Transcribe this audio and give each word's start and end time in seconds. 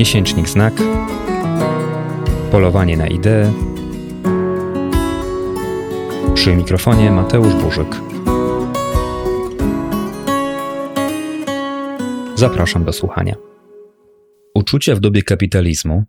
Miesięcznik 0.00 0.48
Znak, 0.48 0.74
Polowanie 2.50 2.96
na 2.96 3.06
ideę. 3.06 3.52
Przy 6.34 6.56
mikrofonie 6.56 7.10
Mateusz 7.10 7.54
Burzyk. 7.54 7.88
Zapraszam 12.34 12.84
do 12.84 12.92
słuchania. 12.92 13.34
Uczucie 14.54 14.94
w 14.94 15.00
dobie 15.00 15.22
kapitalizmu, 15.22 16.04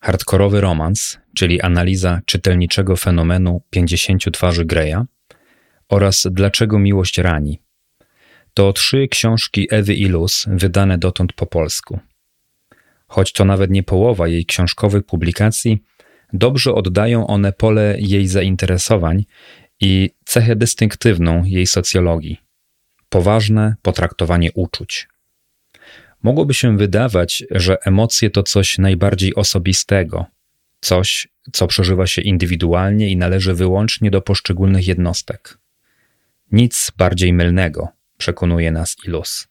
hardkorowy 0.00 0.60
romans, 0.60 1.18
czyli 1.34 1.60
analiza 1.60 2.20
czytelniczego 2.26 2.96
fenomenu 2.96 3.62
50 3.70 4.24
twarzy 4.32 4.64
Greya 4.64 5.04
oraz 5.88 6.26
Dlaczego 6.30 6.78
miłość 6.78 7.18
rani. 7.18 7.62
To 8.54 8.72
trzy 8.72 9.08
książki 9.10 9.68
Ewy 9.70 9.94
Ilus 9.94 10.46
wydane 10.48 10.98
dotąd 10.98 11.32
po 11.32 11.46
polsku. 11.46 11.98
Choć 13.08 13.32
to 13.32 13.44
nawet 13.44 13.70
nie 13.70 13.82
połowa 13.82 14.28
jej 14.28 14.46
książkowych 14.46 15.02
publikacji, 15.02 15.82
dobrze 16.32 16.74
oddają 16.74 17.26
one 17.26 17.52
pole 17.52 17.96
jej 17.98 18.26
zainteresowań 18.26 19.24
i 19.80 20.10
cechę 20.24 20.56
dystynktywną 20.56 21.44
jej 21.44 21.66
socjologii 21.66 22.48
poważne 23.08 23.74
potraktowanie 23.82 24.52
uczuć. 24.52 25.08
Mogłoby 26.22 26.54
się 26.54 26.76
wydawać, 26.76 27.44
że 27.50 27.76
emocje 27.82 28.30
to 28.30 28.42
coś 28.42 28.78
najbardziej 28.78 29.34
osobistego, 29.34 30.26
coś, 30.80 31.28
co 31.52 31.66
przeżywa 31.66 32.06
się 32.06 32.22
indywidualnie 32.22 33.08
i 33.08 33.16
należy 33.16 33.54
wyłącznie 33.54 34.10
do 34.10 34.22
poszczególnych 34.22 34.88
jednostek. 34.88 35.58
Nic 36.52 36.92
bardziej 36.96 37.32
mylnego, 37.32 37.88
przekonuje 38.18 38.72
nas 38.72 38.96
Ilus. 39.06 39.48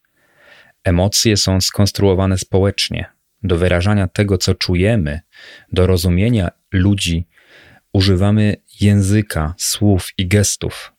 Emocje 0.84 1.36
są 1.36 1.60
skonstruowane 1.60 2.38
społecznie. 2.38 3.17
Do 3.42 3.56
wyrażania 3.56 4.08
tego, 4.08 4.38
co 4.38 4.54
czujemy, 4.54 5.20
do 5.72 5.86
rozumienia 5.86 6.50
ludzi, 6.72 7.26
używamy 7.92 8.56
języka, 8.80 9.54
słów 9.56 10.08
i 10.18 10.26
gestów, 10.26 10.92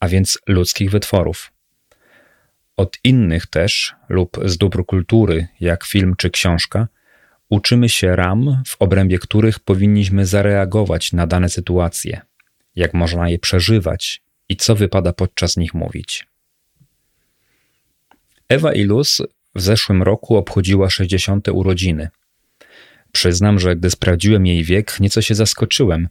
a 0.00 0.08
więc 0.08 0.38
ludzkich 0.46 0.90
wytworów. 0.90 1.52
Od 2.76 2.98
innych 3.04 3.46
też, 3.46 3.94
lub 4.08 4.36
z 4.44 4.58
dóbr 4.58 4.84
kultury, 4.86 5.46
jak 5.60 5.84
film 5.84 6.14
czy 6.16 6.30
książka, 6.30 6.88
uczymy 7.48 7.88
się 7.88 8.16
ram, 8.16 8.62
w 8.66 8.76
obrębie 8.78 9.18
których 9.18 9.60
powinniśmy 9.60 10.26
zareagować 10.26 11.12
na 11.12 11.26
dane 11.26 11.48
sytuacje, 11.48 12.20
jak 12.76 12.94
można 12.94 13.28
je 13.28 13.38
przeżywać 13.38 14.22
i 14.48 14.56
co 14.56 14.74
wypada 14.74 15.12
podczas 15.12 15.56
nich 15.56 15.74
mówić. 15.74 16.26
Ewa 18.48 18.72
Ilus 18.72 19.22
w 19.54 19.60
zeszłym 19.60 20.02
roku 20.02 20.36
obchodziła 20.36 20.90
60. 20.90 21.48
urodziny. 21.48 22.08
Przyznam, 23.12 23.58
że 23.60 23.76
gdy 23.76 23.90
sprawdziłem 23.90 24.46
jej 24.46 24.64
wiek, 24.64 25.00
nieco 25.00 25.22
się 25.22 25.34
zaskoczyłem, 25.34 26.08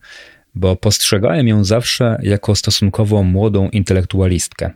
bo 0.55 0.75
postrzegałem 0.75 1.47
ją 1.47 1.63
zawsze 1.63 2.17
jako 2.21 2.55
stosunkowo 2.55 3.23
młodą 3.23 3.69
intelektualistkę. 3.69 4.71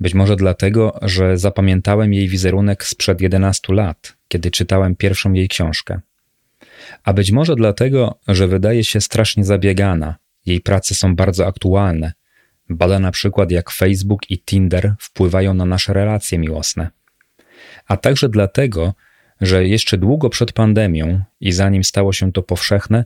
Być 0.00 0.14
może 0.14 0.36
dlatego, 0.36 0.98
że 1.02 1.38
zapamiętałem 1.38 2.14
jej 2.14 2.28
wizerunek 2.28 2.84
sprzed 2.84 3.20
11 3.20 3.72
lat, 3.72 4.16
kiedy 4.28 4.50
czytałem 4.50 4.96
pierwszą 4.96 5.32
jej 5.32 5.48
książkę. 5.48 6.00
A 7.04 7.12
być 7.12 7.30
może 7.30 7.56
dlatego, 7.56 8.18
że 8.28 8.48
wydaje 8.48 8.84
się 8.84 9.00
strasznie 9.00 9.44
zabiegana, 9.44 10.14
jej 10.46 10.60
prace 10.60 10.94
są 10.94 11.16
bardzo 11.16 11.46
aktualne. 11.46 12.12
Bada 12.68 12.98
na 12.98 13.10
przykład, 13.10 13.50
jak 13.50 13.70
Facebook 13.70 14.30
i 14.30 14.38
Tinder 14.38 14.94
wpływają 14.98 15.54
na 15.54 15.64
nasze 15.64 15.92
relacje 15.92 16.38
miłosne. 16.38 16.90
A 17.86 17.96
także 17.96 18.28
dlatego, 18.28 18.94
że 19.40 19.68
jeszcze 19.68 19.98
długo 19.98 20.30
przed 20.30 20.52
pandemią 20.52 21.24
i 21.40 21.52
zanim 21.52 21.84
stało 21.84 22.12
się 22.12 22.32
to 22.32 22.42
powszechne, 22.42 23.04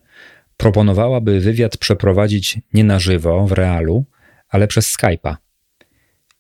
proponowałaby 0.57 1.41
wywiad 1.41 1.77
przeprowadzić 1.77 2.59
nie 2.75 2.85
na 2.85 2.99
żywo, 2.99 3.47
w 3.47 3.53
realu, 3.53 4.05
ale 4.49 4.69
przez 4.69 4.97
Skype'a. 4.97 5.37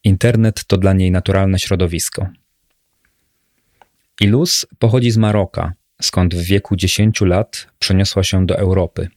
Internet 0.04 0.64
to 0.64 0.76
dla 0.76 0.92
niej 0.92 1.10
naturalne 1.10 1.58
środowisko. 1.58 2.28
Ilus 4.20 4.66
pochodzi 4.78 5.10
z 5.10 5.16
Maroka, 5.16 5.72
skąd 6.02 6.34
w 6.34 6.42
wieku 6.42 6.76
10 6.76 7.20
lat 7.20 7.66
przeniosła 7.78 8.22
się 8.22 8.46
do 8.46 8.58
Europy. 8.58 9.08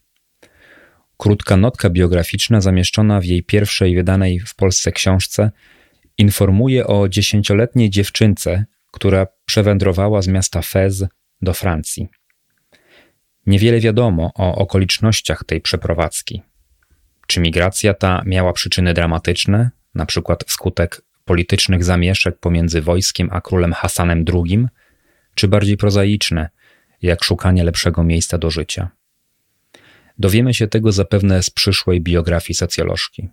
Krótka 1.18 1.58
notka 1.58 1.90
biograficzna 1.90 2.62
zamieszczona 2.62 3.20
w 3.20 3.26
jej 3.26 3.44
pierwszej 3.44 3.96
wydanej 3.96 4.40
w 4.40 4.56
Polsce 4.56 4.92
książce 4.92 5.52
informuje 6.18 6.88
o 6.88 7.10
dziesięcioletniej 7.10 7.90
dziewczynce, 7.90 8.66
która 8.92 9.28
przewędrowała 9.46 10.22
z 10.22 10.28
miasta 10.28 10.62
Fez 10.62 11.06
do 11.42 11.54
Francji. 11.54 12.08
Niewiele 13.46 13.80
wiadomo 13.80 14.32
o 14.36 14.56
okolicznościach 14.56 15.44
tej 15.44 15.62
przeprowadzki. 15.62 16.42
Czy 17.28 17.40
migracja 17.40 17.94
ta 17.94 18.22
miała 18.26 18.54
przyczyny 18.54 18.94
dramatyczne, 18.94 19.72
na 19.96 20.06
przykład 20.06 20.44
wskutek 20.44 21.02
politycznych 21.26 21.84
zamieszek 21.84 22.40
pomiędzy 22.40 22.82
wojskiem 22.82 23.30
a 23.32 23.42
królem 23.42 23.74
Hasanem 23.74 24.26
II, 24.34 24.68
czy 25.36 25.48
bardziej 25.48 25.78
prozaiczne, 25.78 26.50
jak 27.02 27.24
szukanie 27.24 27.64
lepszego 27.64 28.04
miejsca 28.04 28.38
do 28.38 28.50
życia. 28.50 28.90
Dowiemy 30.18 30.54
się 30.54 30.68
tego 30.68 30.92
zapewne 30.92 31.44
z 31.44 31.50
przyszłej 31.50 32.02
biografii 32.02 32.56
socjolożki. 32.56 33.30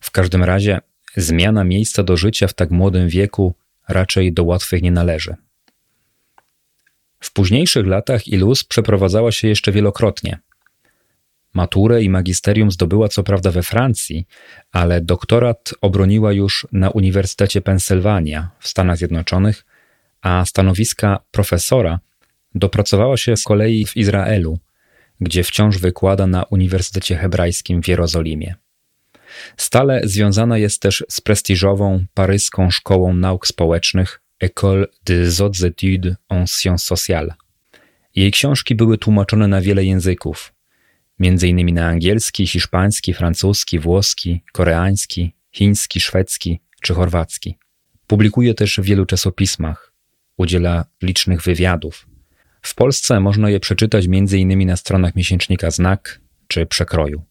W 0.00 0.10
każdym 0.10 0.44
razie 0.44 0.80
zmiana 1.16 1.64
miejsca 1.64 2.02
do 2.02 2.16
życia 2.16 2.46
w 2.46 2.54
tak 2.54 2.70
młodym 2.70 3.08
wieku 3.08 3.54
raczej 3.92 4.32
do 4.32 4.44
łatwych 4.44 4.82
nie 4.82 4.90
należy. 4.90 5.34
W 7.20 7.32
późniejszych 7.32 7.86
latach 7.86 8.28
Ilus 8.28 8.64
przeprowadzała 8.64 9.32
się 9.32 9.48
jeszcze 9.48 9.72
wielokrotnie. 9.72 10.38
Maturę 11.54 12.02
i 12.02 12.10
magisterium 12.10 12.70
zdobyła 12.70 13.08
co 13.08 13.22
prawda 13.22 13.50
we 13.50 13.62
Francji, 13.62 14.26
ale 14.72 15.00
doktorat 15.00 15.74
obroniła 15.80 16.32
już 16.32 16.66
na 16.72 16.90
Uniwersytecie 16.90 17.60
Pensylwania 17.60 18.50
w 18.58 18.68
Stanach 18.68 18.96
Zjednoczonych, 18.96 19.66
a 20.22 20.44
stanowiska 20.44 21.20
profesora 21.30 22.00
dopracowała 22.54 23.16
się 23.16 23.36
z 23.36 23.42
kolei 23.42 23.86
w 23.86 23.96
Izraelu, 23.96 24.58
gdzie 25.20 25.44
wciąż 25.44 25.78
wykłada 25.78 26.26
na 26.26 26.42
Uniwersytecie 26.42 27.16
Hebrajskim 27.16 27.82
w 27.82 27.88
Jerozolimie. 27.88 28.54
Stale 29.56 30.00
związana 30.04 30.58
jest 30.58 30.82
też 30.82 31.04
z 31.08 31.20
prestiżową 31.20 32.04
paryską 32.14 32.70
szkołą 32.70 33.14
nauk 33.14 33.46
społecznych 33.46 34.20
École 34.40 34.86
des 35.04 35.38
hautes 35.38 35.64
études 35.64 36.14
en 36.28 36.46
sciences 36.46 36.86
sociales. 36.86 37.34
Jej 38.14 38.30
książki 38.32 38.74
były 38.74 38.98
tłumaczone 38.98 39.48
na 39.48 39.60
wiele 39.60 39.84
języków, 39.84 40.52
m.in. 41.20 41.74
na 41.74 41.86
angielski, 41.86 42.46
hiszpański, 42.46 43.14
francuski, 43.14 43.78
włoski, 43.78 44.42
koreański, 44.52 45.34
chiński, 45.52 46.00
szwedzki 46.00 46.60
czy 46.82 46.94
chorwacki. 46.94 47.58
Publikuje 48.06 48.54
też 48.54 48.78
w 48.78 48.84
wielu 48.84 49.06
czasopismach, 49.06 49.92
udziela 50.36 50.84
licznych 51.02 51.42
wywiadów. 51.42 52.06
W 52.62 52.74
Polsce 52.74 53.20
można 53.20 53.50
je 53.50 53.60
przeczytać 53.60 54.04
m.in. 54.06 54.66
na 54.66 54.76
stronach 54.76 55.14
miesięcznika 55.14 55.70
Znak 55.70 56.20
czy 56.48 56.66
Przekroju. 56.66 57.29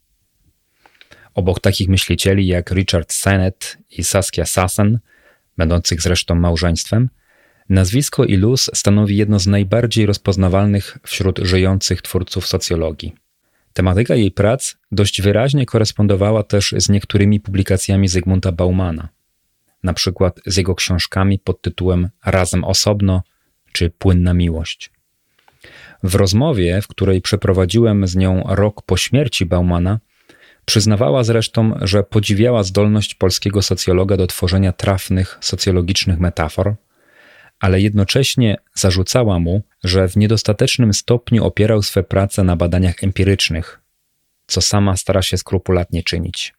Obok 1.40 1.60
takich 1.60 1.90
myślicieli 1.90 2.48
jak 2.48 2.72
Richard 2.72 3.14
Sennett 3.14 3.78
i 3.98 4.04
Saskia 4.04 4.46
Sassen, 4.46 5.00
będących 5.58 6.02
zresztą 6.02 6.36
małżeństwem, 6.36 7.10
nazwisko 7.70 8.26
Ilus 8.26 8.70
stanowi 8.74 9.18
jedno 9.18 9.40
z 9.40 9.48
najbardziej 9.48 10.06
rozpoznawalnych 10.06 10.98
wśród 11.04 11.40
żyjących 11.40 12.02
twórców 12.02 12.48
socjologii. 12.48 13.16
Tematyka 13.74 14.16
jej 14.16 14.32
prac 14.32 14.76
dość 14.92 15.22
wyraźnie 15.22 15.66
korespondowała 15.66 16.44
też 16.44 16.76
z 16.78 16.90
niektórymi 16.90 17.40
publikacjami 17.40 18.08
Zygmunta 18.08 18.52
Baumana, 18.52 19.10
na 19.84 19.94
przykład 19.94 20.40
z 20.46 20.58
jego 20.58 20.76
książkami 20.76 21.40
pod 21.40 21.62
tytułem 21.62 22.10
Razem 22.26 22.64
osobno 22.64 23.24
czy 23.72 23.90
Płynna 23.90 24.34
miłość. 24.34 24.92
W 26.04 26.16
rozmowie, 26.16 26.82
w 26.82 26.88
której 26.88 27.22
przeprowadziłem 27.22 28.08
z 28.08 28.16
nią 28.16 28.44
rok 28.48 28.82
po 28.82 28.98
śmierci 28.98 29.46
Baumana, 29.46 30.00
Przyznawała 30.70 31.24
zresztą, 31.24 31.74
że 31.82 32.04
podziwiała 32.04 32.64
zdolność 32.64 33.16
polskiego 33.16 33.62
socjologa 33.62 34.18
do 34.18 34.28
tworzenia 34.28 34.74
trafnych 34.74 35.38
socjologicznych 35.42 36.20
metafor, 36.20 36.76
ale 37.60 37.82
jednocześnie 37.82 38.58
zarzucała 38.74 39.40
mu, 39.40 39.62
że 39.84 40.08
w 40.08 40.18
niedostatecznym 40.18 40.94
stopniu 40.94 41.46
opierał 41.46 41.84
swe 41.84 42.04
prace 42.04 42.44
na 42.44 42.56
badaniach 42.56 43.04
empirycznych, 43.04 43.82
co 44.48 44.62
sama 44.62 44.98
stara 44.98 45.22
się 45.22 45.38
skrupulatnie 45.38 46.04
czynić. 46.04 46.54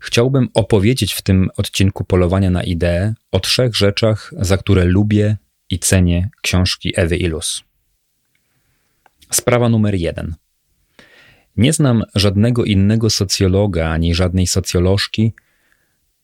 Chciałbym 0.00 0.48
opowiedzieć 0.54 1.12
w 1.14 1.22
tym 1.22 1.50
odcinku 1.56 2.04
polowania 2.04 2.50
na 2.50 2.62
ideę 2.62 3.14
o 3.32 3.40
trzech 3.40 3.76
rzeczach, 3.76 4.34
za 4.38 4.56
które 4.56 4.84
lubię 4.84 5.36
i 5.70 5.78
cenię 5.78 6.30
książki 6.42 6.92
Ewy 6.96 7.16
Ilus. 7.16 7.64
Sprawa 9.30 9.68
numer 9.68 9.94
jeden– 9.94 10.34
nie 11.58 11.72
znam 11.72 12.02
żadnego 12.14 12.64
innego 12.64 13.10
socjologa 13.10 13.90
ani 13.90 14.14
żadnej 14.14 14.46
socjolożki, 14.46 15.32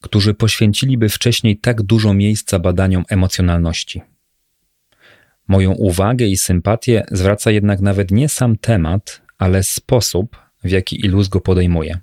którzy 0.00 0.34
poświęciliby 0.34 1.08
wcześniej 1.08 1.58
tak 1.58 1.82
dużo 1.82 2.14
miejsca 2.14 2.58
badaniom 2.58 3.04
emocjonalności. 3.08 4.02
Moją 5.48 5.72
uwagę 5.72 6.26
i 6.26 6.36
sympatię 6.36 7.04
zwraca 7.10 7.50
jednak 7.50 7.80
nawet 7.80 8.10
nie 8.10 8.28
sam 8.28 8.56
temat, 8.56 9.22
ale 9.38 9.62
sposób, 9.62 10.36
w 10.64 10.70
jaki 10.70 11.06
Ilus 11.06 11.28
go 11.28 11.40
podejmuje. 11.40 11.98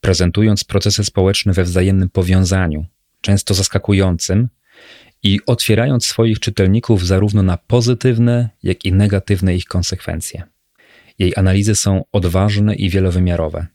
Prezentując 0.00 0.64
procesy 0.64 1.04
społeczne 1.04 1.52
we 1.52 1.64
wzajemnym 1.64 2.10
powiązaniu, 2.10 2.86
często 3.20 3.54
zaskakującym, 3.54 4.48
i 5.22 5.40
otwierając 5.46 6.06
swoich 6.06 6.40
czytelników 6.40 7.06
zarówno 7.06 7.42
na 7.42 7.56
pozytywne, 7.56 8.50
jak 8.62 8.84
i 8.84 8.92
negatywne 8.92 9.56
ich 9.56 9.64
konsekwencje. 9.64 10.42
Jej 11.18 11.32
analizy 11.36 11.74
są 11.74 12.04
odważne 12.12 12.74
i 12.74 12.90
wielowymiarowe. 12.90 13.66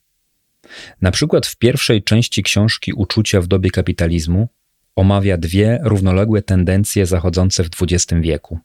Na 1.01 1.11
przykład 1.11 1.45
w 1.45 1.57
pierwszej 1.57 2.03
części 2.03 2.43
książki 2.43 2.93
Uczucia 2.93 3.41
w 3.41 3.47
dobie 3.47 3.71
kapitalizmu 3.71 4.47
omawia 4.95 5.37
dwie 5.37 5.79
równoległe 5.83 6.41
tendencje 6.41 7.05
zachodzące 7.05 7.63
w 7.63 7.69
XX 7.81 8.21
wieku. 8.21 8.59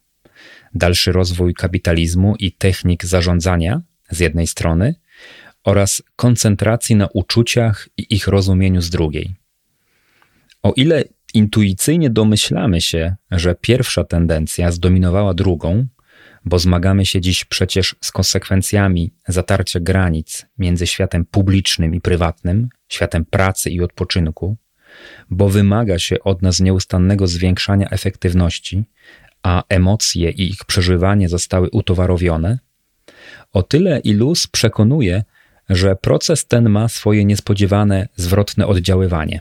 Dalszy 0.75 1.13
rozwój 1.13 1.55
kapitalizmu 1.55 2.37
i 2.39 2.53
technik 2.53 3.05
zarządzania 3.05 3.83
z 4.11 4.21
jednej 4.21 4.47
strony 4.47 4.95
oraz 5.65 6.03
koncentracji 6.17 6.97
na 6.97 7.09
uczuciach 7.15 7.89
i 7.97 8.15
ich 8.15 8.27
rozumieniu 8.27 8.81
z 8.81 8.91
drugiej. 8.91 9.35
O 10.63 10.73
ile 10.77 11.05
intuicyjnie 11.35 12.11
domyślamy 12.11 12.81
się, 12.81 13.17
że 13.31 13.55
pierwsza 13.55 14.05
tendencja 14.05 14.73
zdominowała 14.73 15.35
drugą, 15.35 15.87
bo 16.45 16.59
zmagamy 16.59 17.07
się 17.07 17.21
dziś 17.21 17.45
przecież 17.45 17.97
z 18.01 18.13
konsekwencjami 18.13 19.13
zatarcia 19.29 19.81
granic 19.81 20.47
między 20.59 20.87
światem 20.87 21.25
publicznym 21.25 21.95
i 21.95 22.01
prywatnym, 22.01 22.69
światem 22.89 23.25
pracy 23.25 23.71
i 23.71 23.81
odpoczynku, 23.81 24.57
bo 25.31 25.49
wymaga 25.49 25.99
się 25.99 26.21
od 26.21 26.43
nas 26.43 26.61
nieustannego 26.61 27.27
zwiększania 27.27 27.89
efektywności, 27.91 28.85
a 29.43 29.63
emocje 29.69 30.31
i 30.31 30.51
ich 30.51 30.65
przeżywanie 30.65 31.29
zostały 31.29 31.71
utowarowione, 31.71 32.59
o 33.53 33.63
tyle 33.63 33.99
Ilus 33.99 34.47
przekonuje, 34.47 35.25
że 35.69 35.97
proces 35.97 36.47
ten 36.47 36.69
ma 36.69 36.89
swoje 36.89 37.25
niespodziewane 37.25 38.09
zwrotne 38.17 38.67
oddziaływanie. 38.67 39.41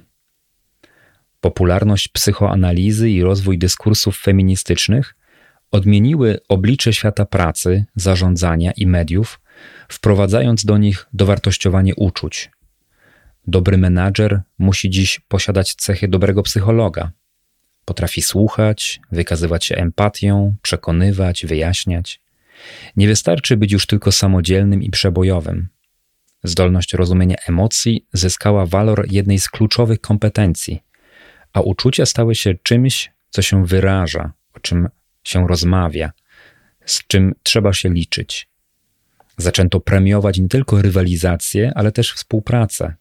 Popularność 1.42 2.07
psychoanalizy 2.07 3.09
i 3.09 3.24
rozwój 3.24 3.57
dyskursów 3.57 4.18
feministycznych 4.18 5.15
odmieniły 5.71 6.39
oblicze 6.50 6.94
świata 6.94 7.25
pracy, 7.25 7.85
zarządzania 7.95 8.71
i 8.71 8.88
mediów, 8.88 9.39
wprowadzając 9.89 10.65
do 10.65 10.77
nich 10.77 11.07
dowartościowanie 11.13 11.95
uczuć. 11.95 12.51
Dobry 13.47 13.77
menadżer 13.77 14.41
musi 14.59 14.89
dziś 14.89 15.19
posiadać 15.27 15.75
cechy 15.75 16.07
dobrego 16.07 16.44
psychologa. 16.44 17.12
Potrafi 17.85 18.21
słuchać, 18.21 19.00
wykazywać 19.12 19.65
się 19.65 19.75
empatią, 19.75 20.56
przekonywać, 20.62 21.45
wyjaśniać. 21.45 22.21
Nie 22.95 23.07
wystarczy 23.07 23.57
być 23.57 23.71
już 23.71 23.85
tylko 23.85 24.12
samodzielnym 24.12 24.83
i 24.83 24.89
przebojowym. 24.89 25.67
Zdolność 26.44 26.94
rozumienia 26.94 27.35
emocji 27.47 28.06
zyskała 28.13 28.65
walor 28.65 29.06
jednej 29.09 29.39
z 29.39 29.50
kluczowych 29.50 30.01
kompetencji, 30.01 30.81
a 31.53 31.62
uczucia 31.62 32.06
stały 32.06 32.35
się 32.35 32.53
czymś, 32.63 33.12
co 33.29 33.41
się 33.41 33.65
wyraża, 33.65 34.33
o 34.53 34.59
czym 34.59 34.89
się 35.23 35.47
rozmawia, 35.47 36.12
z 36.85 37.07
czym 37.07 37.33
trzeba 37.44 37.73
się 37.73 37.89
liczyć. 37.89 38.50
Zaczęto 39.38 39.79
premiować 39.79 40.39
nie 40.39 40.50
tylko 40.50 40.81
rywalizację, 40.81 41.71
ale 41.75 41.91
też 41.91 42.13
współpracę. 42.13 42.95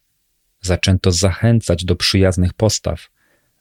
Zaczęto 0.61 1.13
zachęcać 1.13 1.85
do 1.85 1.97
przyjaznych 1.97 2.55
postaw, 2.55 3.11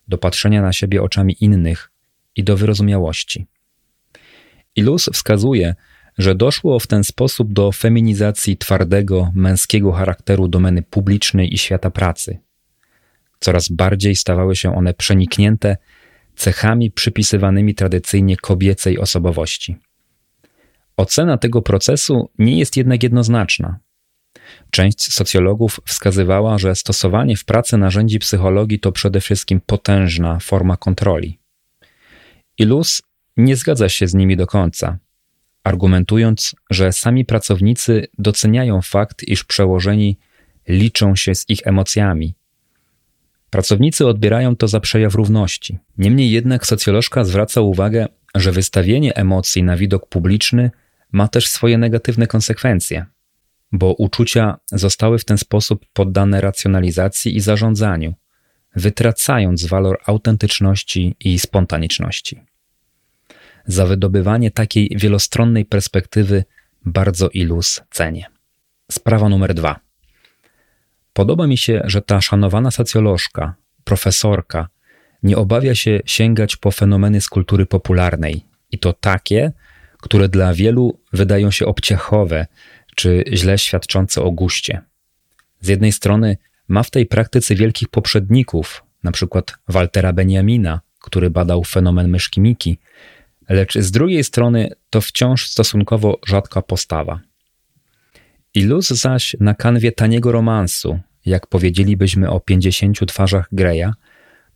do 0.07 0.17
patrzenia 0.17 0.61
na 0.61 0.73
siebie 0.73 1.01
oczami 1.03 1.35
innych 1.39 1.91
i 2.35 2.43
do 2.43 2.57
wyrozumiałości. 2.57 3.47
Ilus 4.75 5.09
wskazuje, 5.13 5.75
że 6.17 6.35
doszło 6.35 6.79
w 6.79 6.87
ten 6.87 7.03
sposób 7.03 7.53
do 7.53 7.71
feminizacji 7.71 8.57
twardego, 8.57 9.31
męskiego 9.35 9.91
charakteru 9.91 10.47
domeny 10.47 10.81
publicznej 10.81 11.53
i 11.53 11.57
świata 11.57 11.91
pracy. 11.91 12.39
Coraz 13.39 13.69
bardziej 13.69 14.15
stawały 14.15 14.55
się 14.55 14.75
one 14.75 14.93
przeniknięte 14.93 15.77
cechami 16.39 16.91
przypisywanymi 16.91 17.75
tradycyjnie 17.75 18.37
kobiecej 18.37 18.99
osobowości. 18.99 19.75
Ocena 20.97 21.37
tego 21.37 21.61
procesu 21.61 22.29
nie 22.37 22.59
jest 22.59 22.77
jednak 22.77 23.03
jednoznaczna. 23.03 23.79
Część 24.71 25.13
socjologów 25.13 25.79
wskazywała, 25.87 26.57
że 26.57 26.75
stosowanie 26.75 27.35
w 27.35 27.45
pracy 27.45 27.77
narzędzi 27.77 28.19
psychologii 28.19 28.79
to 28.79 28.91
przede 28.91 29.21
wszystkim 29.21 29.61
potężna 29.65 30.39
forma 30.39 30.77
kontroli. 30.77 31.39
Ilus 32.57 33.01
nie 33.37 33.55
zgadza 33.55 33.89
się 33.89 34.07
z 34.07 34.13
nimi 34.13 34.37
do 34.37 34.47
końca, 34.47 34.97
argumentując, 35.63 36.55
że 36.69 36.93
sami 36.93 37.25
pracownicy 37.25 38.07
doceniają 38.17 38.81
fakt, 38.81 39.23
iż 39.23 39.43
przełożeni 39.43 40.17
liczą 40.67 41.15
się 41.15 41.35
z 41.35 41.49
ich 41.49 41.67
emocjami 41.67 42.38
Pracownicy 43.49 44.07
odbierają 44.07 44.55
to 44.55 44.67
za 44.67 44.79
przejaw 44.79 45.15
równości. 45.15 45.79
Niemniej 45.97 46.31
jednak 46.31 46.65
socjolożka 46.65 47.23
zwraca 47.23 47.61
uwagę, 47.61 48.07
że 48.35 48.51
wystawienie 48.51 49.15
emocji 49.15 49.63
na 49.63 49.77
widok 49.77 50.09
publiczny 50.09 50.71
ma 51.11 51.27
też 51.27 51.47
swoje 51.47 51.77
negatywne 51.77 52.27
konsekwencje, 52.27 53.05
bo 53.71 53.93
uczucia 53.93 54.59
zostały 54.71 55.19
w 55.19 55.25
ten 55.25 55.37
sposób 55.37 55.85
poddane 55.93 56.41
racjonalizacji 56.41 57.37
i 57.37 57.39
zarządzaniu, 57.39 58.13
wytracając 58.75 59.65
walor 59.65 59.99
autentyczności 60.05 61.15
i 61.19 61.39
spontaniczności. 61.39 62.41
Za 63.65 63.85
wydobywanie 63.85 64.51
takiej 64.51 64.89
wielostronnej 64.95 65.65
perspektywy 65.65 66.43
bardzo 66.85 67.29
ilus 67.29 67.81
cenię. 67.91 68.25
Sprawa 68.91 69.29
numer 69.29 69.53
dwa. 69.53 69.88
Podoba 71.13 71.47
mi 71.47 71.57
się, 71.57 71.81
że 71.85 72.01
ta 72.01 72.21
szanowana 72.21 72.71
socjolożka, 72.71 73.55
profesorka, 73.83 74.67
nie 75.23 75.37
obawia 75.37 75.75
się 75.75 75.99
sięgać 76.05 76.55
po 76.55 76.71
fenomeny 76.71 77.21
z 77.21 77.29
kultury 77.29 77.65
popularnej 77.65 78.45
i 78.71 78.79
to 78.79 78.93
takie, 78.93 79.51
które 80.01 80.29
dla 80.29 80.53
wielu 80.53 80.99
wydają 81.13 81.51
się 81.51 81.65
obciachowe 81.65 82.47
czy 82.95 83.23
źle 83.33 83.57
świadczące 83.57 84.21
o 84.21 84.31
guście. 84.31 84.81
Z 85.61 85.67
jednej 85.67 85.91
strony 85.91 86.37
ma 86.67 86.83
w 86.83 86.91
tej 86.91 87.05
praktyce 87.05 87.55
wielkich 87.55 87.87
poprzedników, 87.87 88.83
np. 89.03 89.41
Waltera 89.67 90.13
Benjamina, 90.13 90.81
który 91.01 91.29
badał 91.29 91.63
fenomen 91.63 92.09
myszki 92.09 92.41
Miki, 92.41 92.79
lecz 93.49 93.77
z 93.77 93.91
drugiej 93.91 94.23
strony 94.23 94.71
to 94.89 95.01
wciąż 95.01 95.47
stosunkowo 95.47 96.19
rzadka 96.27 96.61
postawa. 96.61 97.19
Iluz 98.55 98.89
zaś 98.89 99.35
na 99.39 99.53
kanwie 99.53 99.91
taniego 99.91 100.31
romansu, 100.31 100.99
jak 101.25 101.47
powiedzielibyśmy 101.47 102.29
o 102.29 102.39
50 102.39 103.07
twarzach 103.07 103.47
Greya, 103.51 103.93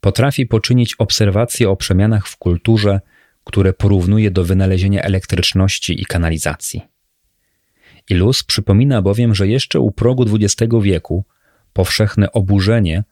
potrafi 0.01 0.45
poczynić 0.45 0.95
obserwacje 0.95 1.69
o 1.69 1.75
przemianach 1.75 2.27
w 2.27 2.37
kulturze, 2.37 3.01
które 3.43 3.73
porównuje 3.73 4.31
do 4.31 4.43
wynalezienia 4.43 5.01
elektryczności 5.01 6.01
i 6.01 6.05
kanalizacji. 6.05 6.81
Ilus 8.09 8.43
przypomina 8.43 9.01
bowiem, 9.01 9.35
że 9.35 9.47
jeszcze 9.47 9.79
u 9.79 9.91
progu 9.91 10.25
XX 10.35 10.73
wieku 10.81 11.25
powszechne 11.73 12.31
oburzenie 12.31 13.03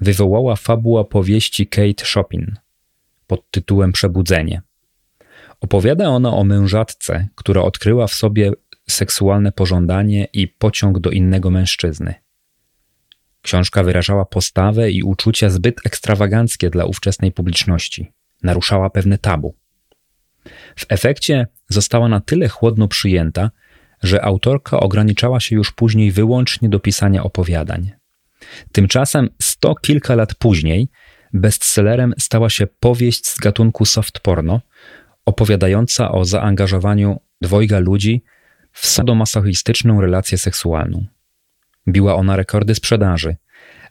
wywołała 0.00 0.56
fabuła 0.56 1.04
powieści 1.04 1.66
Kate 1.66 2.04
Chopin 2.14 2.56
pod 3.26 3.50
tytułem 3.50 3.92
Przebudzenie. 3.92 4.62
Opowiada 5.60 6.08
ona 6.08 6.32
o 6.32 6.44
mężatce, 6.44 7.28
która 7.34 7.62
odkryła 7.62 8.06
w 8.06 8.14
sobie 8.14 8.52
seksualne 8.90 9.52
pożądanie 9.52 10.28
i 10.32 10.48
pociąg 10.48 10.98
do 10.98 11.10
innego 11.10 11.50
mężczyzny. 11.50 12.14
Książka 13.42 13.82
wyrażała 13.82 14.24
postawę 14.24 14.90
i 14.90 15.02
uczucia 15.02 15.50
zbyt 15.50 15.86
ekstrawaganckie 15.86 16.70
dla 16.70 16.84
ówczesnej 16.84 17.32
publiczności, 17.32 18.12
naruszała 18.42 18.90
pewne 18.90 19.18
tabu. 19.18 19.54
W 20.76 20.86
efekcie 20.88 21.46
została 21.68 22.08
na 22.08 22.20
tyle 22.20 22.48
chłodno 22.48 22.88
przyjęta, 22.88 23.50
że 24.02 24.24
autorka 24.24 24.80
ograniczała 24.80 25.40
się 25.40 25.56
już 25.56 25.72
później 25.72 26.12
wyłącznie 26.12 26.68
do 26.68 26.80
pisania 26.80 27.22
opowiadań. 27.22 27.92
Tymczasem 28.72 29.28
sto 29.42 29.74
kilka 29.74 30.14
lat 30.14 30.34
później 30.34 30.88
bestsellerem 31.32 32.14
stała 32.18 32.50
się 32.50 32.66
powieść 32.66 33.26
z 33.26 33.38
gatunku 33.38 33.84
soft 33.84 34.20
porno, 34.20 34.60
opowiadająca 35.26 36.12
o 36.12 36.24
zaangażowaniu 36.24 37.20
dwojga 37.40 37.78
ludzi 37.78 38.22
w 38.76 38.86
sadomasochistyczną 38.86 40.00
relację 40.00 40.38
seksualną. 40.38 41.06
Biła 41.88 42.14
ona 42.14 42.36
rekordy 42.36 42.74
sprzedaży, 42.74 43.36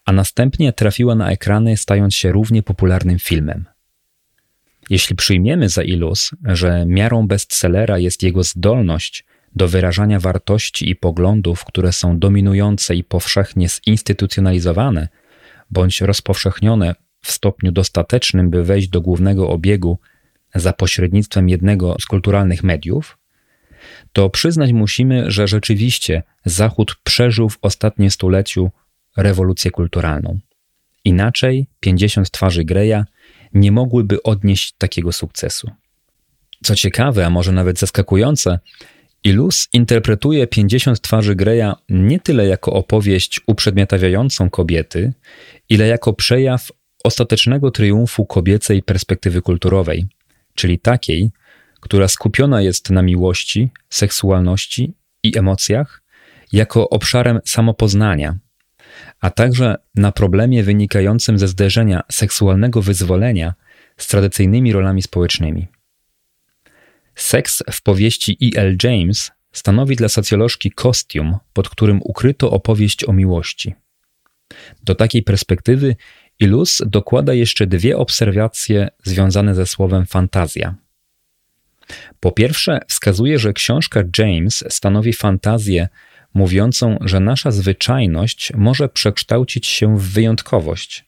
a 0.05 0.11
następnie 0.11 0.73
trafiła 0.73 1.15
na 1.15 1.31
ekrany, 1.31 1.77
stając 1.77 2.15
się 2.15 2.31
równie 2.31 2.63
popularnym 2.63 3.19
filmem. 3.19 3.65
Jeśli 4.89 5.15
przyjmiemy 5.15 5.69
za 5.69 5.83
iluz, 5.83 6.31
że 6.43 6.85
miarą 6.85 7.27
bestsellera 7.27 7.97
jest 7.99 8.23
jego 8.23 8.43
zdolność 8.43 9.25
do 9.55 9.67
wyrażania 9.67 10.19
wartości 10.19 10.89
i 10.89 10.95
poglądów, 10.95 11.65
które 11.65 11.93
są 11.93 12.19
dominujące 12.19 12.95
i 12.95 13.03
powszechnie 13.03 13.67
zinstytucjonalizowane, 13.69 15.07
bądź 15.71 16.01
rozpowszechnione 16.01 16.95
w 17.21 17.31
stopniu 17.31 17.71
dostatecznym, 17.71 18.49
by 18.49 18.63
wejść 18.63 18.87
do 18.87 19.01
głównego 19.01 19.49
obiegu 19.49 19.99
za 20.55 20.73
pośrednictwem 20.73 21.49
jednego 21.49 21.95
z 21.99 22.05
kulturalnych 22.05 22.63
mediów, 22.63 23.17
to 24.13 24.29
przyznać 24.29 24.73
musimy, 24.73 25.31
że 25.31 25.47
rzeczywiście 25.47 26.23
Zachód 26.45 26.95
przeżył 27.03 27.49
w 27.49 27.57
ostatnim 27.61 28.11
stuleciu 28.11 28.71
rewolucję 29.17 29.71
kulturalną. 29.71 30.39
Inaczej 31.05 31.67
50 31.79 32.31
twarzy 32.31 32.63
Greya 32.63 33.03
nie 33.53 33.71
mogłyby 33.71 34.23
odnieść 34.23 34.73
takiego 34.77 35.11
sukcesu. 35.11 35.71
Co 36.63 36.75
ciekawe, 36.75 37.25
a 37.25 37.29
może 37.29 37.51
nawet 37.51 37.79
zaskakujące, 37.79 38.59
Ilus 39.23 39.67
interpretuje 39.73 40.47
50 40.47 41.01
twarzy 41.01 41.35
Greya 41.35 41.73
nie 41.89 42.19
tyle 42.19 42.47
jako 42.47 42.73
opowieść 42.73 43.41
uprzedmiotawiającą 43.47 44.49
kobiety, 44.49 45.13
ile 45.69 45.87
jako 45.87 46.13
przejaw 46.13 46.71
ostatecznego 47.03 47.71
triumfu 47.71 48.25
kobiecej 48.25 48.83
perspektywy 48.83 49.41
kulturowej, 49.41 50.05
czyli 50.55 50.79
takiej, 50.79 51.31
która 51.85 52.07
skupiona 52.07 52.61
jest 52.61 52.89
na 52.89 53.01
miłości, 53.01 53.69
seksualności 53.89 54.93
i 55.23 55.37
emocjach 55.37 56.03
jako 56.51 56.89
obszarem 56.89 57.39
samopoznania, 57.45 58.35
a 59.21 59.29
także 59.29 59.75
na 59.95 60.11
problemie 60.11 60.63
wynikającym 60.63 61.39
ze 61.39 61.47
zderzenia 61.47 62.03
seksualnego 62.11 62.81
wyzwolenia 62.81 63.53
z 63.97 64.07
tradycyjnymi 64.07 64.73
rolami 64.73 65.01
społecznymi. 65.01 65.67
Seks 67.15 67.63
w 67.71 67.81
powieści 67.81 68.37
E.L. 68.43 68.77
James 68.83 69.31
stanowi 69.51 69.95
dla 69.95 70.09
socjolożki 70.09 70.71
kostium, 70.71 71.37
pod 71.53 71.69
którym 71.69 71.99
ukryto 72.03 72.51
opowieść 72.51 73.09
o 73.09 73.13
miłości. 73.13 73.75
Do 74.83 74.95
takiej 74.95 75.23
perspektywy 75.23 75.95
Ilus 76.39 76.81
dokłada 76.85 77.33
jeszcze 77.33 77.67
dwie 77.67 77.97
obserwacje 77.97 78.89
związane 79.03 79.55
ze 79.55 79.65
słowem 79.65 80.05
fantazja. 80.05 80.84
Po 82.19 82.31
pierwsze, 82.31 82.79
wskazuje, 82.87 83.39
że 83.39 83.53
książka 83.53 84.03
James 84.17 84.63
stanowi 84.69 85.13
fantazję 85.13 85.87
mówiącą, 86.33 86.97
że 87.01 87.19
nasza 87.19 87.51
zwyczajność 87.51 88.53
może 88.55 88.89
przekształcić 88.89 89.67
się 89.67 89.97
w 89.97 90.01
wyjątkowość, 90.01 91.05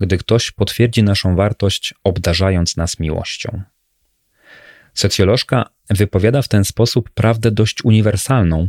gdy 0.00 0.18
ktoś 0.18 0.50
potwierdzi 0.50 1.02
naszą 1.02 1.36
wartość, 1.36 1.94
obdarzając 2.04 2.76
nas 2.76 3.00
miłością. 3.00 3.62
Socjolożka 4.94 5.70
wypowiada 5.90 6.42
w 6.42 6.48
ten 6.48 6.64
sposób 6.64 7.10
prawdę 7.10 7.50
dość 7.50 7.84
uniwersalną, 7.84 8.68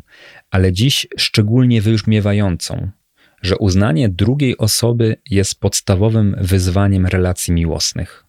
ale 0.51 0.74
dziś 0.74 1.08
szczególnie 1.18 1.82
wybrzmiewającą, 1.82 2.92
że 3.42 3.58
uznanie 3.58 4.10
drugiej 4.10 4.58
osoby 4.58 5.16
jest 5.30 5.60
podstawowym 5.60 6.36
wyzwaniem 6.39 7.06
relacji 7.06 7.54
miłosnych. 7.54 8.29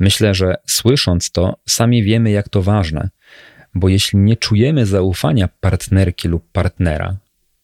Myślę, 0.00 0.34
że 0.34 0.54
słysząc 0.66 1.30
to, 1.30 1.56
sami 1.68 2.02
wiemy, 2.02 2.30
jak 2.30 2.48
to 2.48 2.62
ważne, 2.62 3.08
bo 3.74 3.88
jeśli 3.88 4.18
nie 4.18 4.36
czujemy 4.36 4.86
zaufania 4.86 5.48
partnerki 5.60 6.28
lub 6.28 6.50
partnera, 6.52 7.16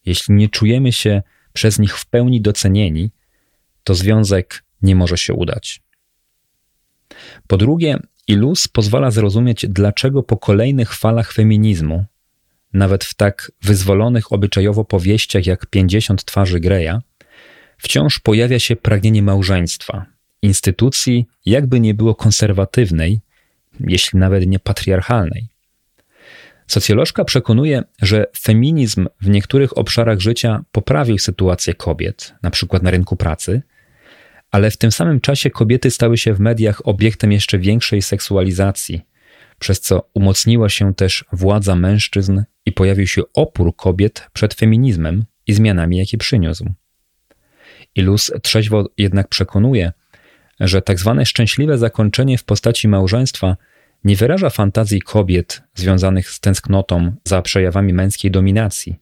jeśli 0.05 0.35
nie 0.35 0.49
czujemy 0.49 0.91
się 0.91 1.21
przez 1.53 1.79
nich 1.79 1.97
w 1.97 2.05
pełni 2.05 2.41
docenieni, 2.41 3.11
to 3.83 3.95
związek 3.95 4.63
nie 4.81 4.95
może 4.95 5.17
się 5.17 5.33
udać. 5.33 5.81
Po 7.47 7.57
drugie, 7.57 7.99
Ilus 8.27 8.67
pozwala 8.67 9.11
zrozumieć, 9.11 9.65
dlaczego 9.69 10.23
po 10.23 10.37
kolejnych 10.37 10.93
falach 10.93 11.33
feminizmu, 11.33 12.05
nawet 12.73 13.03
w 13.03 13.13
tak 13.13 13.51
wyzwolonych 13.61 14.31
obyczajowo 14.33 14.85
powieściach 14.85 15.45
jak 15.45 15.65
50 15.65 16.25
twarzy 16.25 16.59
Greya, 16.59 16.99
wciąż 17.77 18.19
pojawia 18.19 18.59
się 18.59 18.75
pragnienie 18.75 19.23
małżeństwa, 19.23 20.16
instytucji 20.47 21.25
jakby 21.45 21.79
nie 21.79 21.93
było 21.93 22.15
konserwatywnej, 22.15 23.21
jeśli 23.79 24.19
nawet 24.19 24.47
nie 24.47 24.59
patriarchalnej. 24.59 25.47
Socjolożka 26.67 27.25
przekonuje, 27.25 27.83
że 28.01 28.25
feminizm 28.39 29.07
w 29.21 29.29
niektórych 29.29 29.77
obszarach 29.77 30.19
życia 30.19 30.63
poprawił 30.71 31.17
sytuację 31.17 31.73
kobiet, 31.73 32.33
np. 32.43 32.79
na 32.81 32.91
rynku 32.91 33.15
pracy, 33.15 33.61
ale 34.51 34.71
w 34.71 34.77
tym 34.77 34.91
samym 34.91 35.21
czasie 35.21 35.49
kobiety 35.49 35.91
stały 35.91 36.17
się 36.17 36.33
w 36.33 36.39
mediach 36.39 36.87
obiektem 36.87 37.31
jeszcze 37.31 37.59
większej 37.59 38.01
seksualizacji, 38.01 39.01
przez 39.59 39.81
co 39.81 40.09
umocniła 40.13 40.69
się 40.69 40.93
też 40.93 41.25
władza 41.31 41.75
mężczyzn 41.75 42.43
i 42.65 42.71
pojawił 42.71 43.07
się 43.07 43.21
opór 43.33 43.75
kobiet 43.75 44.27
przed 44.33 44.53
feminizmem 44.53 45.25
i 45.47 45.53
zmianami, 45.53 45.97
jakie 45.97 46.17
przyniósł. 46.17 46.73
Ilus 47.95 48.31
trzeźwo 48.43 48.89
jednak 48.97 49.27
przekonuje, 49.27 49.93
że 50.59 50.81
tak 50.81 50.99
zwane 50.99 51.25
szczęśliwe 51.25 51.77
zakończenie 51.77 52.37
w 52.37 52.43
postaci 52.43 52.87
małżeństwa 52.87 53.57
nie 54.03 54.15
wyraża 54.15 54.49
fantazji 54.49 55.01
kobiet 55.01 55.61
związanych 55.75 56.29
z 56.29 56.39
tęsknotą 56.39 57.15
za 57.23 57.41
przejawami 57.41 57.93
męskiej 57.93 58.31
dominacji, 58.31 58.95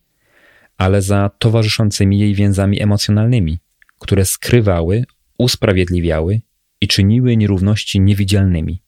ale 0.78 1.02
za 1.02 1.32
towarzyszącymi 1.40 2.20
jej 2.20 2.36
więzami 2.36 2.82
emocjonalnymi, 2.82 3.60
które 4.00 4.26
skrywały, 4.26 5.06
usprawiedliwiały 5.38 6.42
i 6.82 6.88
czyniły 6.88 7.38
nierówności 7.38 8.02
niewidzialnymi. 8.02 8.82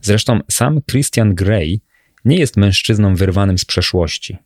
Zresztą 0.00 0.40
sam 0.50 0.80
Christian 0.90 1.34
Grey 1.34 1.80
nie 2.24 2.38
jest 2.38 2.56
mężczyzną 2.56 3.14
wyrwanym 3.14 3.58
z 3.58 3.64
przeszłości. 3.64 4.36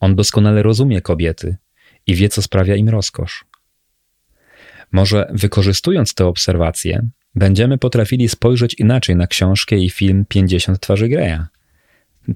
On 0.00 0.16
doskonale 0.16 0.62
rozumie 0.62 1.00
kobiety 1.00 1.56
i 2.06 2.14
wie, 2.14 2.28
co 2.28 2.42
sprawia 2.42 2.76
im 2.76 2.88
rozkosz. 2.88 3.44
Może 4.92 5.30
wykorzystując 5.32 6.14
te 6.14 6.26
obserwacje, 6.26 7.08
będziemy 7.34 7.78
potrafili 7.78 8.28
spojrzeć 8.28 8.74
inaczej 8.74 9.16
na 9.16 9.26
książkę 9.26 9.76
i 9.76 9.90
film 9.90 10.24
50 10.28 10.80
twarzy 10.80 11.08
Greya. 11.08 11.38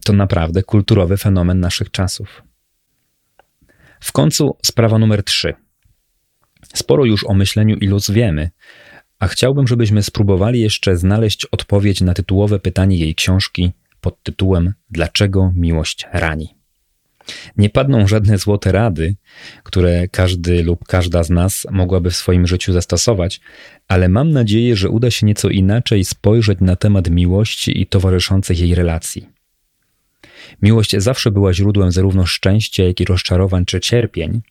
To 0.04 0.12
naprawdę 0.12 0.62
kulturowy 0.62 1.16
fenomen 1.16 1.60
naszych 1.60 1.90
czasów. 1.90 2.42
W 4.00 4.12
końcu 4.12 4.56
sprawa 4.62 4.98
numer 4.98 5.24
3. 5.24 5.54
Sporo 6.74 7.04
już 7.04 7.24
o 7.24 7.34
myśleniu 7.34 7.76
Ilus 7.76 8.10
wiemy, 8.10 8.50
a 9.18 9.26
chciałbym, 9.28 9.66
żebyśmy 9.66 10.02
spróbowali 10.02 10.60
jeszcze 10.60 10.96
znaleźć 10.96 11.46
odpowiedź 11.46 12.00
na 12.00 12.14
tytułowe 12.14 12.58
pytanie 12.58 12.96
jej 12.98 13.14
książki 13.14 13.72
pod 14.00 14.22
tytułem 14.22 14.72
Dlaczego 14.90 15.52
miłość 15.54 16.06
rani? 16.12 16.61
Nie 17.56 17.70
padną 17.70 18.06
żadne 18.06 18.38
złote 18.38 18.72
rady, 18.72 19.14
które 19.62 20.08
każdy 20.08 20.62
lub 20.62 20.84
każda 20.84 21.22
z 21.22 21.30
nas 21.30 21.66
mogłaby 21.70 22.10
w 22.10 22.16
swoim 22.16 22.46
życiu 22.46 22.72
zastosować, 22.72 23.40
ale 23.88 24.08
mam 24.08 24.30
nadzieję, 24.30 24.76
że 24.76 24.88
uda 24.88 25.10
się 25.10 25.26
nieco 25.26 25.48
inaczej 25.48 26.04
spojrzeć 26.04 26.58
na 26.60 26.76
temat 26.76 27.10
miłości 27.10 27.80
i 27.80 27.86
towarzyszących 27.86 28.60
jej 28.60 28.74
relacji. 28.74 29.28
Miłość 30.62 30.96
zawsze 30.96 31.30
była 31.30 31.52
źródłem 31.52 31.92
zarówno 31.92 32.26
szczęścia, 32.26 32.84
jak 32.84 33.00
i 33.00 33.04
rozczarowań 33.04 33.64
czy 33.64 33.80
cierpień. 33.80 34.42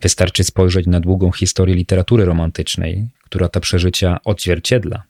Wystarczy 0.00 0.44
spojrzeć 0.44 0.86
na 0.86 1.00
długą 1.00 1.32
historię 1.32 1.74
literatury 1.74 2.24
romantycznej, 2.24 3.08
która 3.24 3.48
te 3.48 3.60
przeżycia 3.60 4.18
odzwierciedla. 4.24 5.02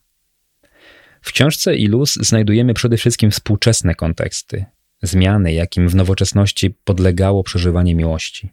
W 1.23 1.33
książce 1.33 1.76
Ilus 1.76 2.14
znajdujemy 2.14 2.75
przede 2.75 2.97
wszystkim 2.97 3.31
współczesne 3.31 3.95
konteksty, 3.95 4.64
zmiany, 5.02 5.52
jakim 5.52 5.88
w 5.88 5.95
nowoczesności 5.95 6.71
podlegało 6.71 7.43
przeżywanie 7.43 7.95
miłości. 7.95 8.50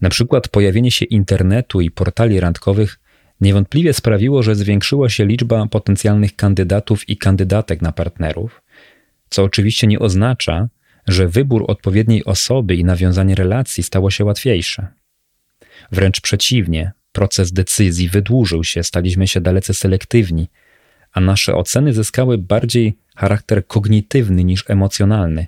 Na 0.00 0.08
przykład 0.08 0.48
pojawienie 0.48 0.90
się 0.90 1.04
internetu 1.04 1.80
i 1.80 1.90
portali 1.90 2.40
randkowych 2.40 3.00
niewątpliwie 3.40 3.92
sprawiło, 3.92 4.42
że 4.42 4.54
zwiększyła 4.54 5.08
się 5.08 5.26
liczba 5.26 5.66
potencjalnych 5.66 6.36
kandydatów 6.36 7.08
i 7.08 7.16
kandydatek 7.16 7.82
na 7.82 7.92
partnerów, 7.92 8.62
co 9.30 9.42
oczywiście 9.42 9.86
nie 9.86 9.98
oznacza, 9.98 10.68
że 11.06 11.28
wybór 11.28 11.64
odpowiedniej 11.68 12.24
osoby 12.24 12.76
i 12.76 12.84
nawiązanie 12.84 13.34
relacji 13.34 13.82
stało 13.82 14.10
się 14.10 14.24
łatwiejsze. 14.24 14.86
Wręcz 15.92 16.20
przeciwnie, 16.20 16.92
proces 17.12 17.52
decyzji 17.52 18.08
wydłużył 18.08 18.64
się, 18.64 18.82
staliśmy 18.82 19.28
się 19.28 19.40
dalece 19.40 19.74
selektywni, 19.74 20.48
a 21.12 21.20
nasze 21.20 21.54
oceny 21.54 21.92
zyskały 21.92 22.38
bardziej 22.38 22.98
charakter 23.16 23.66
kognitywny 23.66 24.44
niż 24.44 24.64
emocjonalny 24.70 25.46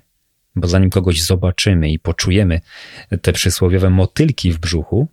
bo 0.61 0.69
zanim 0.69 0.91
kogoś 0.91 1.23
zobaczymy 1.23 1.91
i 1.91 1.99
poczujemy 1.99 2.61
te 3.23 3.33
przysłowiowe 3.33 3.91
motylki 3.91 4.53
w 4.53 4.59
brzuchu, 4.59 5.09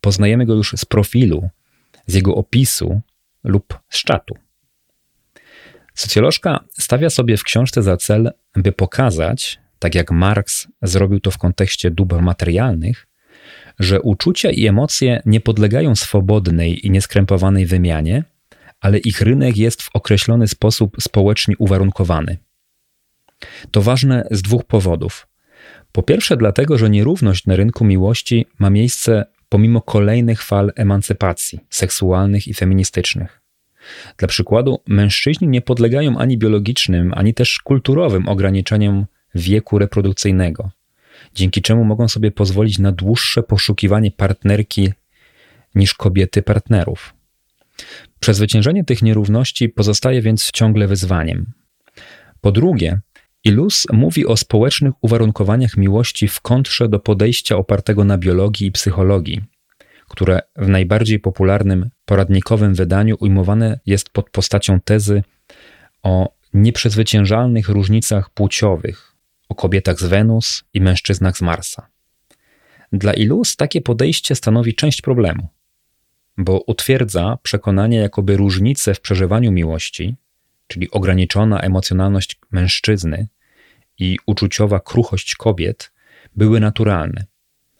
poznajemy 0.00 0.46
go 0.46 0.54
już 0.54 0.74
z 0.76 0.84
profilu, 0.84 1.48
z 2.06 2.14
jego 2.14 2.34
opisu 2.34 3.00
lub 3.44 3.78
z 3.88 3.98
czatu. 4.04 4.34
Socjolożka 5.94 6.64
stawia 6.78 7.10
sobie 7.10 7.36
w 7.36 7.42
książce 7.42 7.82
za 7.82 7.96
cel, 7.96 8.30
by 8.56 8.72
pokazać, 8.72 9.60
tak 9.78 9.94
jak 9.94 10.10
Marx 10.10 10.68
zrobił 10.82 11.20
to 11.20 11.30
w 11.30 11.38
kontekście 11.38 11.90
dóbr 11.90 12.22
materialnych, 12.22 13.06
że 13.78 14.00
uczucia 14.00 14.50
i 14.50 14.66
emocje 14.66 15.22
nie 15.26 15.40
podlegają 15.40 15.96
swobodnej 15.96 16.86
i 16.86 16.90
nieskrępowanej 16.90 17.66
wymianie, 17.66 18.24
ale 18.80 18.98
ich 18.98 19.20
rynek 19.20 19.56
jest 19.56 19.82
w 19.82 19.90
określony 19.94 20.48
sposób 20.48 20.96
społecznie 21.00 21.54
uwarunkowany– 21.58 22.36
to 23.70 23.82
ważne 23.82 24.26
z 24.30 24.42
dwóch 24.42 24.64
powodów. 24.64 25.26
Po 25.92 26.02
pierwsze, 26.02 26.36
dlatego, 26.36 26.78
że 26.78 26.90
nierówność 26.90 27.46
na 27.46 27.56
rynku 27.56 27.84
miłości 27.84 28.46
ma 28.58 28.70
miejsce 28.70 29.24
pomimo 29.48 29.80
kolejnych 29.80 30.42
fal 30.42 30.72
emancypacji 30.76 31.60
seksualnych 31.70 32.48
i 32.48 32.54
feministycznych. 32.54 33.40
Dla 34.16 34.28
przykładu, 34.28 34.82
mężczyźni 34.86 35.48
nie 35.48 35.60
podlegają 35.60 36.18
ani 36.18 36.38
biologicznym, 36.38 37.12
ani 37.16 37.34
też 37.34 37.58
kulturowym 37.58 38.28
ograniczeniom 38.28 39.06
wieku 39.34 39.78
reprodukcyjnego, 39.78 40.70
dzięki 41.34 41.62
czemu 41.62 41.84
mogą 41.84 42.08
sobie 42.08 42.30
pozwolić 42.30 42.78
na 42.78 42.92
dłuższe 42.92 43.42
poszukiwanie 43.42 44.10
partnerki 44.10 44.92
niż 45.74 45.94
kobiety 45.94 46.42
partnerów. 46.42 47.14
Przezwyciężenie 48.20 48.84
tych 48.84 49.02
nierówności 49.02 49.68
pozostaje 49.68 50.22
więc 50.22 50.50
ciągle 50.50 50.86
wyzwaniem. 50.86 51.46
Po 52.40 52.52
drugie, 52.52 53.00
Ilus 53.44 53.86
mówi 53.92 54.26
o 54.26 54.36
społecznych 54.36 54.94
uwarunkowaniach 55.00 55.76
miłości 55.76 56.28
w 56.28 56.40
kontrze 56.40 56.88
do 56.88 57.00
podejścia 57.00 57.56
opartego 57.56 58.04
na 58.04 58.18
biologii 58.18 58.66
i 58.66 58.72
psychologii, 58.72 59.40
które 60.08 60.40
w 60.56 60.68
najbardziej 60.68 61.18
popularnym 61.18 61.90
poradnikowym 62.04 62.74
wydaniu 62.74 63.16
ujmowane 63.20 63.80
jest 63.86 64.10
pod 64.10 64.30
postacią 64.30 64.80
tezy 64.80 65.22
o 66.02 66.34
nieprzezwyciężalnych 66.54 67.68
różnicach 67.68 68.30
płciowych, 68.30 69.16
o 69.48 69.54
kobietach 69.54 70.00
z 70.00 70.04
Wenus 70.04 70.64
i 70.74 70.80
mężczyznach 70.80 71.36
z 71.36 71.42
Marsa. 71.42 71.86
Dla 72.92 73.14
Ilus 73.14 73.56
takie 73.56 73.80
podejście 73.80 74.34
stanowi 74.34 74.74
część 74.74 75.02
problemu, 75.02 75.48
bo 76.36 76.60
utwierdza 76.66 77.38
przekonanie, 77.42 77.98
jakoby 77.98 78.36
różnice 78.36 78.94
w 78.94 79.00
przeżywaniu 79.00 79.52
miłości, 79.52 80.16
czyli 80.70 80.90
ograniczona 80.90 81.60
emocjonalność 81.60 82.38
mężczyzny 82.50 83.28
i 83.98 84.18
uczuciowa 84.26 84.80
kruchość 84.80 85.34
kobiet, 85.34 85.92
były 86.36 86.60
naturalne, 86.60 87.24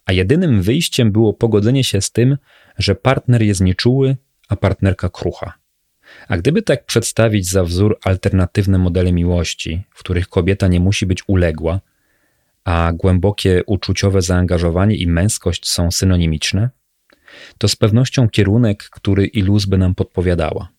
a 0.05 0.13
jedynym 0.13 0.61
wyjściem 0.61 1.11
było 1.11 1.33
pogodzenie 1.33 1.83
się 1.83 2.01
z 2.01 2.11
tym, 2.11 2.37
że 2.77 2.95
partner 2.95 3.41
jest 3.41 3.61
nieczuły, 3.61 4.17
a 4.49 4.55
partnerka 4.55 5.09
krucha. 5.09 5.53
A 6.27 6.37
gdyby 6.37 6.61
tak 6.61 6.85
przedstawić 6.85 7.49
za 7.49 7.63
wzór 7.63 7.97
alternatywne 8.03 8.77
modele 8.77 9.11
miłości, 9.11 9.83
w 9.91 9.99
których 9.99 10.27
kobieta 10.27 10.67
nie 10.67 10.79
musi 10.79 11.05
być 11.05 11.23
uległa, 11.27 11.79
a 12.63 12.91
głębokie 12.93 13.63
uczuciowe 13.65 14.21
zaangażowanie 14.21 14.95
i 14.95 15.07
męskość 15.07 15.69
są 15.69 15.91
synonimiczne, 15.91 16.69
to 17.57 17.67
z 17.67 17.75
pewnością 17.75 18.29
kierunek, 18.29 18.83
który 18.83 19.25
Iluz 19.25 19.65
by 19.65 19.77
nam 19.77 19.95
podpowiadała. 19.95 20.69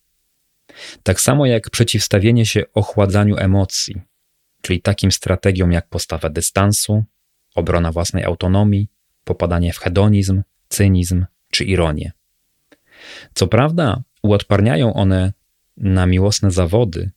Tak 1.03 1.21
samo 1.21 1.47
jak 1.47 1.71
przeciwstawienie 1.71 2.47
się 2.47 2.63
ochładzaniu 2.75 3.37
emocji, 3.39 4.01
czyli 4.63 4.83
takim 4.83 5.13
strategiom 5.13 5.73
jak 5.73 5.89
postawa 5.89 6.31
dystansu, 6.31 7.05
obrona 7.55 7.93
własnej 7.93 8.25
autonomii, 8.25 8.89
popadanie 9.25 9.73
w 9.73 9.79
hedonizm, 9.79 10.43
cynizm 10.69 11.25
czy 11.51 11.65
ironię. 11.65 12.13
Co 13.35 13.47
prawda, 13.47 14.03
uodparniają 14.23 14.95
one 14.95 15.33
na 15.77 16.07
miłosne 16.07 16.51
zawody, 16.51 17.11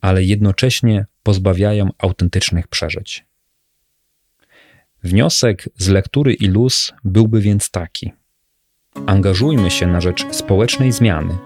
ale 0.00 0.22
jednocześnie 0.22 1.06
pozbawiają 1.22 1.90
autentycznych 1.98 2.68
przeżyć. 2.68 3.24
Wniosek 5.02 5.68
z 5.76 5.88
lektury 5.88 6.34
Ilus 6.34 6.92
byłby 7.04 7.40
więc 7.40 7.70
taki: 7.70 8.12
angażujmy 9.06 9.70
się 9.70 9.86
na 9.86 10.00
rzecz 10.00 10.26
społecznej 10.34 10.92
zmiany. 10.92 11.38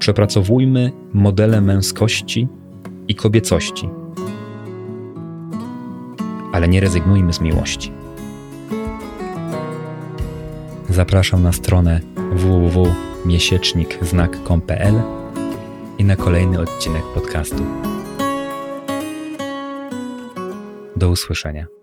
Przepracowujmy 0.00 0.92
modele 1.12 1.60
męskości 1.60 2.48
i 3.08 3.14
kobiecości, 3.14 3.88
ale 6.52 6.68
nie 6.68 6.80
rezygnujmy 6.80 7.32
z 7.32 7.40
miłości. 7.40 7.92
Zapraszam 10.88 11.42
na 11.42 11.52
stronę 11.52 12.00
www.miesiecznikznak.pl 12.32 14.94
i 15.98 16.04
na 16.04 16.16
kolejny 16.16 16.60
odcinek 16.60 17.02
podcastu. 17.14 17.62
Do 20.96 21.10
usłyszenia. 21.10 21.79